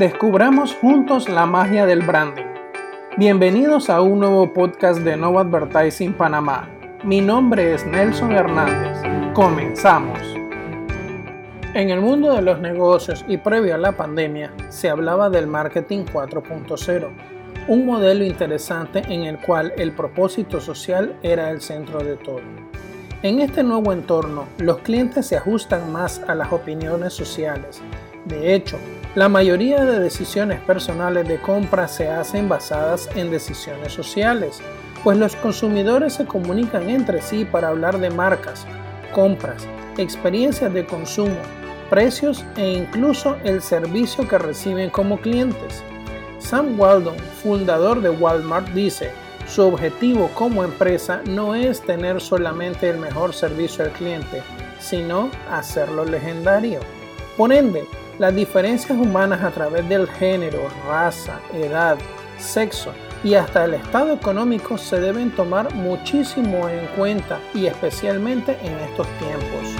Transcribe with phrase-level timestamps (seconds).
[0.00, 2.46] Descubramos juntos la magia del branding.
[3.18, 6.70] Bienvenidos a un nuevo podcast de Nova Advertising Panamá.
[7.04, 8.96] Mi nombre es Nelson Hernández.
[9.34, 10.18] Comenzamos.
[11.74, 16.06] En el mundo de los negocios y previo a la pandemia, se hablaba del marketing
[16.06, 17.08] 4.0,
[17.68, 22.40] un modelo interesante en el cual el propósito social era el centro de todo.
[23.22, 27.82] En este nuevo entorno, los clientes se ajustan más a las opiniones sociales.
[28.26, 28.78] De hecho,
[29.14, 34.60] la mayoría de decisiones personales de compra se hacen basadas en decisiones sociales,
[35.02, 38.66] pues los consumidores se comunican entre sí para hablar de marcas,
[39.12, 41.36] compras, experiencias de consumo,
[41.88, 45.82] precios e incluso el servicio que reciben como clientes.
[46.38, 49.10] Sam Waldon, fundador de Walmart, dice,
[49.48, 54.42] su objetivo como empresa no es tener solamente el mejor servicio al cliente,
[54.78, 56.80] sino hacerlo legendario.
[57.36, 57.84] Por ende,
[58.20, 61.96] las diferencias humanas a través del género, raza, edad,
[62.38, 62.92] sexo
[63.24, 69.06] y hasta el estado económico se deben tomar muchísimo en cuenta y especialmente en estos
[69.18, 69.74] tiempos.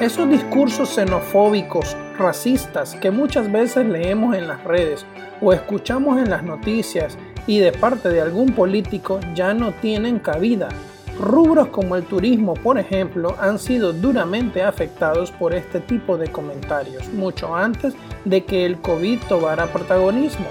[0.00, 5.04] Esos discursos xenofóbicos, racistas que muchas veces leemos en las redes
[5.42, 10.70] o escuchamos en las noticias y de parte de algún político ya no tienen cabida
[11.20, 17.08] Rubros como el turismo, por ejemplo, han sido duramente afectados por este tipo de comentarios,
[17.10, 20.46] mucho antes de que el COVID tomara protagonismo.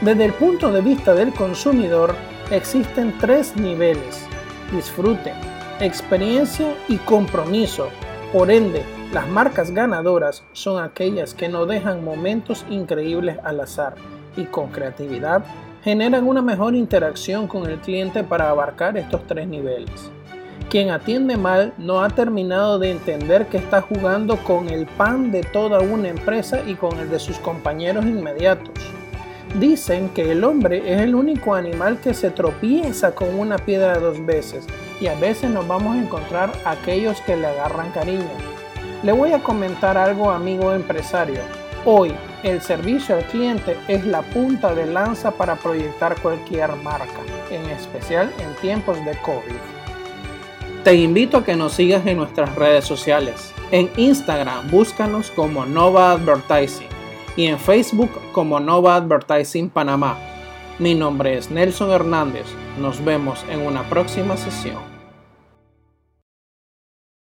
[0.00, 2.14] Desde el punto de vista del consumidor,
[2.50, 4.26] existen tres niveles,
[4.72, 5.34] disfrute,
[5.80, 7.90] experiencia y compromiso.
[8.32, 13.96] Por ende, las marcas ganadoras son aquellas que no dejan momentos increíbles al azar
[14.34, 15.44] y con creatividad
[15.82, 20.10] generan una mejor interacción con el cliente para abarcar estos tres niveles.
[20.68, 25.42] Quien atiende mal no ha terminado de entender que está jugando con el pan de
[25.42, 28.74] toda una empresa y con el de sus compañeros inmediatos.
[29.58, 34.24] Dicen que el hombre es el único animal que se tropieza con una piedra dos
[34.24, 34.64] veces
[35.00, 38.30] y a veces nos vamos a encontrar aquellos que le agarran cariño.
[39.02, 41.40] Le voy a comentar algo amigo empresario.
[41.86, 47.20] Hoy el servicio al cliente es la punta de lanza para proyectar cualquier marca,
[47.50, 49.56] en especial en tiempos de COVID.
[50.84, 53.54] Te invito a que nos sigas en nuestras redes sociales.
[53.70, 56.88] En Instagram búscanos como Nova Advertising
[57.36, 60.18] y en Facebook como Nova Advertising Panamá.
[60.78, 62.44] Mi nombre es Nelson Hernández.
[62.78, 64.99] Nos vemos en una próxima sesión.